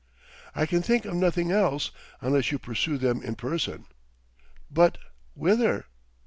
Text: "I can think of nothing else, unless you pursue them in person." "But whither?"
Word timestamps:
"I 0.55 0.65
can 0.65 0.81
think 0.81 1.05
of 1.05 1.13
nothing 1.13 1.51
else, 1.51 1.91
unless 2.21 2.51
you 2.51 2.57
pursue 2.57 2.97
them 2.97 3.21
in 3.21 3.35
person." 3.35 3.85
"But 4.71 4.97
whither?" 5.35 5.85